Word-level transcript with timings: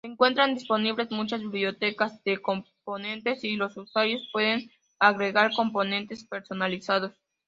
Se 0.03 0.07
encuentran 0.07 0.55
disponibles 0.55 1.11
muchas 1.11 1.41
bibliotecas 1.41 2.23
de 2.23 2.41
componentes 2.41 3.43
y 3.43 3.55
los 3.55 3.77
usuarios 3.77 4.27
pueden 4.33 4.71
agregar 4.97 5.53
componentes 5.53 6.23
personalizados. 6.23 7.11